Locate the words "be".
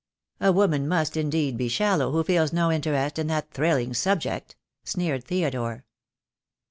1.57-1.67